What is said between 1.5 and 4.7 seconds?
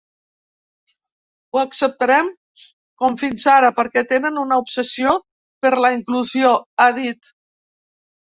Ho acceptarem com fins ara perquè tenen una